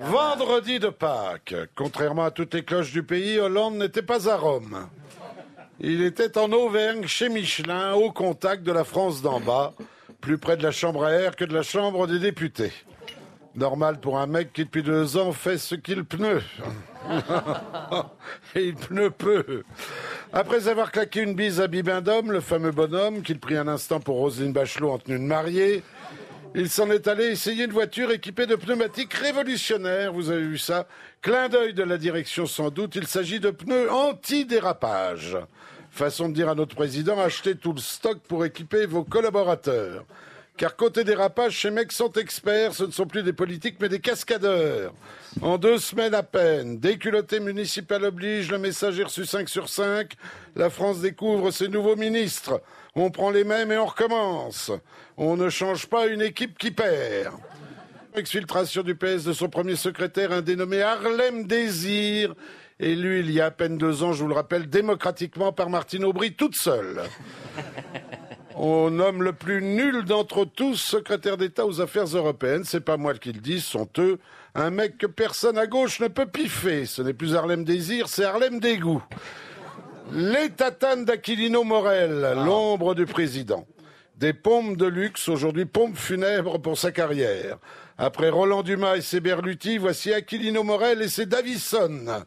Vendredi 0.00 0.78
de 0.78 0.88
Pâques. 0.88 1.54
Contrairement 1.74 2.24
à 2.24 2.30
toutes 2.30 2.54
les 2.54 2.64
cloches 2.64 2.92
du 2.92 3.02
pays, 3.02 3.38
Hollande 3.38 3.76
n'était 3.76 4.02
pas 4.02 4.28
à 4.28 4.36
Rome. 4.36 4.88
Il 5.80 6.02
était 6.02 6.38
en 6.38 6.52
Auvergne 6.52 7.06
chez 7.06 7.28
Michelin, 7.28 7.94
au 7.94 8.10
contact 8.10 8.62
de 8.62 8.72
la 8.72 8.84
France 8.84 9.22
d'en 9.22 9.40
bas, 9.40 9.74
plus 10.20 10.38
près 10.38 10.56
de 10.56 10.62
la 10.62 10.70
chambre 10.70 11.04
à 11.04 11.12
air 11.12 11.36
que 11.36 11.44
de 11.44 11.54
la 11.54 11.62
chambre 11.62 12.06
des 12.06 12.18
députés. 12.18 12.72
Normal 13.54 14.00
pour 14.00 14.18
un 14.18 14.26
mec 14.26 14.52
qui 14.52 14.64
depuis 14.64 14.82
deux 14.82 15.16
ans 15.16 15.32
fait 15.32 15.56
ce 15.56 15.74
qu'il 15.74 16.04
pneu. 16.04 16.42
Et 18.54 18.64
il 18.66 18.74
pneu 18.74 19.10
peu. 19.10 19.62
Après 20.32 20.68
avoir 20.68 20.92
claqué 20.92 21.22
une 21.22 21.34
bise 21.34 21.60
à 21.60 21.66
Bibendum, 21.66 22.32
le 22.32 22.40
fameux 22.40 22.72
bonhomme 22.72 23.22
qu'il 23.22 23.38
prit 23.38 23.56
un 23.56 23.68
instant 23.68 24.00
pour 24.00 24.16
Roselyne 24.16 24.52
Bachelot 24.52 24.90
en 24.90 24.98
tenue 24.98 25.18
de 25.18 25.24
mariée, 25.24 25.82
il 26.58 26.70
s'en 26.70 26.90
est 26.90 27.06
allé 27.06 27.26
essayer 27.26 27.64
une 27.64 27.72
voiture 27.72 28.10
équipée 28.10 28.46
de 28.46 28.56
pneumatiques 28.56 29.12
révolutionnaires. 29.12 30.14
Vous 30.14 30.30
avez 30.30 30.40
vu 30.40 30.56
ça? 30.56 30.88
Clin 31.20 31.50
d'œil 31.50 31.74
de 31.74 31.82
la 31.82 31.98
direction 31.98 32.46
sans 32.46 32.70
doute. 32.70 32.96
Il 32.96 33.06
s'agit 33.06 33.40
de 33.40 33.50
pneus 33.50 33.92
anti-dérapage. 33.92 35.36
Façon 35.90 36.30
de 36.30 36.34
dire 36.34 36.48
à 36.48 36.54
notre 36.54 36.74
président, 36.74 37.20
achetez 37.20 37.56
tout 37.56 37.74
le 37.74 37.80
stock 37.80 38.20
pour 38.26 38.46
équiper 38.46 38.86
vos 38.86 39.04
collaborateurs. 39.04 40.06
Car 40.56 40.74
côté 40.74 41.04
dérapage, 41.04 41.60
ces 41.60 41.70
mecs 41.70 41.92
sont 41.92 42.12
experts, 42.12 42.72
ce 42.72 42.84
ne 42.84 42.90
sont 42.90 43.06
plus 43.06 43.22
des 43.22 43.34
politiques 43.34 43.76
mais 43.78 43.90
des 43.90 44.00
cascadeurs. 44.00 44.94
En 45.42 45.58
deux 45.58 45.76
semaines 45.76 46.14
à 46.14 46.22
peine, 46.22 46.78
déculotté 46.78 47.40
municipal 47.40 48.02
oblige, 48.04 48.50
le 48.50 48.58
message 48.58 48.98
est 48.98 49.04
reçu 49.04 49.26
5 49.26 49.50
sur 49.50 49.68
5, 49.68 50.12
la 50.54 50.70
France 50.70 51.00
découvre 51.00 51.50
ses 51.50 51.68
nouveaux 51.68 51.96
ministres. 51.96 52.62
On 52.94 53.10
prend 53.10 53.30
les 53.30 53.44
mêmes 53.44 53.70
et 53.70 53.76
on 53.76 53.84
recommence. 53.84 54.72
On 55.18 55.36
ne 55.36 55.50
change 55.50 55.86
pas 55.86 56.06
une 56.06 56.22
équipe 56.22 56.56
qui 56.56 56.70
perd. 56.70 57.34
Exfiltration 58.14 58.82
du 58.82 58.94
PS 58.94 59.24
de 59.24 59.34
son 59.34 59.50
premier 59.50 59.76
secrétaire, 59.76 60.32
un 60.32 60.40
dénommé 60.40 60.80
Harlem 60.80 61.46
Désir, 61.46 62.34
élu 62.80 63.20
il 63.20 63.30
y 63.30 63.42
a 63.42 63.46
à 63.46 63.50
peine 63.50 63.76
deux 63.76 64.02
ans, 64.02 64.14
je 64.14 64.22
vous 64.22 64.28
le 64.28 64.34
rappelle, 64.34 64.70
démocratiquement 64.70 65.52
par 65.52 65.68
Martine 65.68 66.04
Aubry 66.04 66.32
toute 66.32 66.56
seule. 66.56 67.02
On 68.58 68.88
nomme 68.88 69.22
le 69.22 69.34
plus 69.34 69.60
nul 69.60 70.06
d'entre 70.06 70.46
tous 70.46 70.76
secrétaire 70.76 71.36
d'État 71.36 71.66
aux 71.66 71.82
affaires 71.82 72.06
européennes. 72.06 72.64
C'est 72.64 72.80
pas 72.80 72.96
moi 72.96 73.12
qui 73.12 73.30
le 73.30 73.40
dis, 73.40 73.60
sont 73.60 73.86
eux. 73.98 74.18
Un 74.54 74.70
mec 74.70 74.96
que 74.96 75.06
personne 75.06 75.58
à 75.58 75.66
gauche 75.66 76.00
ne 76.00 76.08
peut 76.08 76.24
piffer. 76.24 76.86
Ce 76.86 77.02
n'est 77.02 77.12
plus 77.12 77.36
Harlem 77.36 77.64
Désir, 77.64 78.08
c'est 78.08 78.24
Harlem 78.24 78.58
Dégoût. 78.58 79.02
Les 80.10 80.48
tatanes 80.48 81.04
d'Aquilino 81.04 81.64
Morel, 81.64 82.32
l'ombre 82.46 82.94
du 82.94 83.04
président. 83.04 83.66
Des 84.16 84.32
pompes 84.32 84.78
de 84.78 84.86
luxe, 84.86 85.28
aujourd'hui 85.28 85.66
pompes 85.66 85.98
funèbres 85.98 86.58
pour 86.58 86.78
sa 86.78 86.92
carrière. 86.92 87.58
Après 87.98 88.30
Roland 88.30 88.62
Dumas 88.62 88.96
et 88.96 89.02
ses 89.02 89.20
Berluti, 89.20 89.76
voici 89.76 90.14
Aquilino 90.14 90.62
Morel 90.62 91.02
et 91.02 91.08
ses 91.08 91.26
Davison. 91.26 92.24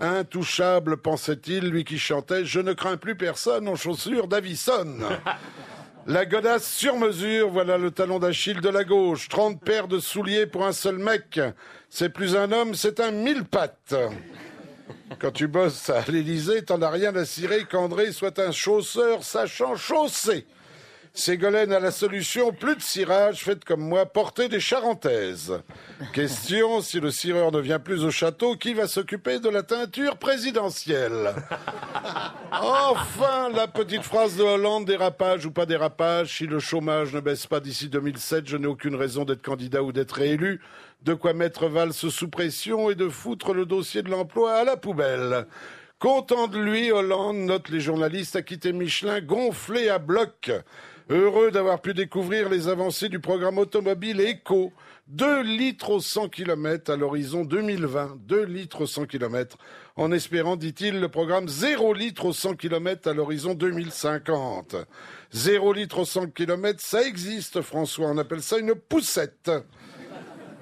Intouchable, 0.00 0.98
pensait-il, 0.98 1.70
lui 1.70 1.82
qui 1.82 1.98
chantait 1.98 2.44
Je 2.44 2.60
ne 2.60 2.72
crains 2.72 2.96
plus 2.96 3.16
personne 3.16 3.66
en 3.66 3.74
chaussures 3.74 4.28
Davison. 4.28 4.98
La 6.06 6.24
godasse 6.24 6.66
sur 6.72 6.96
mesure, 6.96 7.50
voilà 7.50 7.76
le 7.76 7.90
talon 7.90 8.18
d'Achille 8.18 8.60
de 8.60 8.68
la 8.70 8.84
gauche. 8.84 9.28
30 9.28 9.60
paires 9.60 9.88
de 9.88 9.98
souliers 9.98 10.46
pour 10.46 10.64
un 10.64 10.72
seul 10.72 10.96
mec. 10.96 11.38
C'est 11.90 12.08
plus 12.08 12.34
un 12.34 12.50
homme, 12.50 12.74
c'est 12.74 13.00
un 13.00 13.10
mille 13.10 13.44
pattes. 13.44 13.94
Quand 15.18 15.32
tu 15.32 15.48
bosses 15.48 15.90
à 15.90 16.02
l'Élysée, 16.08 16.62
t'en 16.62 16.80
as 16.80 16.88
rien 16.88 17.14
à 17.14 17.26
cirer 17.26 17.64
qu'André 17.64 18.12
soit 18.12 18.38
un 18.38 18.52
chausseur 18.52 19.22
sachant 19.22 19.76
chausser. 19.76 20.46
Ségolène 21.18 21.72
a 21.72 21.80
la 21.80 21.90
solution, 21.90 22.52
plus 22.52 22.76
de 22.76 22.80
cirage, 22.80 23.42
faites 23.42 23.64
comme 23.64 23.80
moi, 23.80 24.06
portez 24.06 24.48
des 24.48 24.60
charentaises. 24.60 25.60
Question, 26.12 26.80
si 26.80 27.00
le 27.00 27.10
cireur 27.10 27.50
ne 27.50 27.58
vient 27.58 27.80
plus 27.80 28.04
au 28.04 28.12
château, 28.12 28.54
qui 28.54 28.72
va 28.72 28.86
s'occuper 28.86 29.40
de 29.40 29.48
la 29.48 29.64
teinture 29.64 30.16
présidentielle? 30.16 31.34
Enfin, 32.52 33.48
la 33.52 33.66
petite 33.66 34.04
phrase 34.04 34.36
de 34.36 34.44
Hollande, 34.44 34.84
dérapage 34.84 35.44
ou 35.44 35.50
pas 35.50 35.66
dérapage, 35.66 36.36
si 36.36 36.46
le 36.46 36.60
chômage 36.60 37.12
ne 37.12 37.18
baisse 37.18 37.48
pas 37.48 37.58
d'ici 37.58 37.88
2007, 37.88 38.46
je 38.46 38.56
n'ai 38.56 38.68
aucune 38.68 38.94
raison 38.94 39.24
d'être 39.24 39.42
candidat 39.42 39.82
ou 39.82 39.90
d'être 39.90 40.12
réélu. 40.12 40.60
De 41.02 41.14
quoi 41.14 41.32
mettre 41.32 41.66
Valls 41.66 41.94
sous 41.94 42.28
pression 42.28 42.90
et 42.90 42.94
de 42.94 43.08
foutre 43.08 43.54
le 43.54 43.66
dossier 43.66 44.02
de 44.02 44.10
l'emploi 44.10 44.54
à 44.54 44.64
la 44.64 44.76
poubelle. 44.76 45.48
Content 45.98 46.46
de 46.46 46.60
lui, 46.60 46.92
Hollande, 46.92 47.38
note 47.38 47.70
les 47.70 47.80
journalistes, 47.80 48.36
a 48.36 48.42
quitté 48.42 48.72
Michelin 48.72 49.20
gonflé 49.20 49.88
à 49.88 49.98
bloc. 49.98 50.52
Heureux 51.10 51.50
d'avoir 51.50 51.80
pu 51.80 51.94
découvrir 51.94 52.50
les 52.50 52.68
avancées 52.68 53.08
du 53.08 53.18
programme 53.18 53.56
automobile 53.56 54.20
éco. 54.20 54.74
2 55.06 55.40
litres 55.40 55.88
au 55.88 56.00
100 56.00 56.28
km 56.28 56.92
à 56.92 56.96
l'horizon 56.96 57.44
2020. 57.46 58.18
2 58.26 58.42
litres 58.42 58.82
au 58.82 58.86
100 58.86 59.06
km. 59.06 59.56
En 59.96 60.12
espérant, 60.12 60.56
dit-il, 60.56 61.00
le 61.00 61.08
programme 61.08 61.48
0 61.48 61.94
litres 61.94 62.26
au 62.26 62.34
100 62.34 62.56
km 62.56 63.08
à 63.08 63.14
l'horizon 63.14 63.54
2050. 63.54 64.76
0 65.32 65.72
litres 65.72 66.00
au 66.00 66.04
100 66.04 66.26
km, 66.26 66.78
ça 66.78 67.02
existe, 67.02 67.62
François. 67.62 68.08
On 68.08 68.18
appelle 68.18 68.42
ça 68.42 68.58
une 68.58 68.74
poussette. 68.74 69.50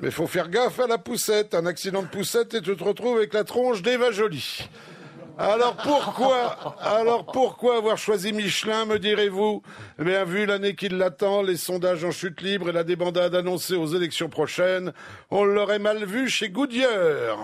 Mais 0.00 0.10
faut 0.10 0.26
faire 0.26 0.48
gaffe 0.48 0.80
à 0.80 0.88
la 0.88 0.98
poussette. 0.98 1.54
Un 1.54 1.66
accident 1.66 2.02
de 2.02 2.08
poussette 2.08 2.54
et 2.54 2.62
tu 2.62 2.74
te 2.74 2.82
retrouves 2.82 3.16
avec 3.16 3.32
la 3.32 3.44
tronche 3.44 3.80
d'Eva 3.82 4.10
Jolie. 4.10 4.68
Alors 5.38 5.76
pourquoi, 5.76 6.76
alors 6.80 7.24
pourquoi 7.26 7.78
avoir 7.78 7.96
choisi 7.96 8.32
Michelin, 8.32 8.84
me 8.84 8.98
direz-vous? 8.98 9.62
Eh 9.98 10.04
bien, 10.04 10.24
vu 10.24 10.46
l'année 10.46 10.74
qui 10.74 10.88
l'attend, 10.88 11.42
les 11.42 11.56
sondages 11.56 12.04
en 12.04 12.10
chute 12.10 12.42
libre 12.42 12.68
et 12.68 12.72
la 12.72 12.84
débandade 12.84 13.34
annoncée 13.34 13.74
aux 13.74 13.86
élections 13.86 14.28
prochaines, 14.28 14.92
on 15.30 15.44
l'aurait 15.44 15.78
mal 15.78 16.04
vu 16.04 16.28
chez 16.28 16.50
Goodyear. 16.50 17.38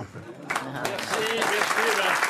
Merci. 0.74 2.27